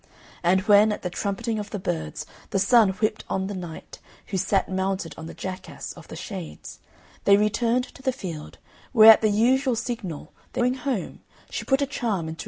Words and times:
And 0.41 0.61
when, 0.61 0.91
at 0.91 1.03
the 1.03 1.11
trumpeting 1.11 1.59
of 1.59 1.69
the 1.69 1.77
birds, 1.77 2.25
the 2.49 2.57
Sun 2.57 2.89
whipped 2.93 3.23
on 3.29 3.45
the 3.45 3.53
Night, 3.53 3.99
who 4.25 4.37
sat 4.37 4.67
mounted 4.67 5.13
on 5.15 5.27
the 5.27 5.35
jackass 5.35 5.93
of 5.93 6.07
the 6.07 6.15
Shades, 6.15 6.79
they 7.25 7.37
returned 7.37 7.83
to 7.93 8.01
the 8.01 8.11
field, 8.11 8.57
where 8.93 9.11
at 9.11 9.21
the 9.21 9.29
usual 9.29 9.75
signal 9.75 10.33
they 10.53 10.61
fell 10.61 10.71
to 10.71 10.81
plying 11.75 12.01
their 12.31 12.31
heels. 12.31 12.35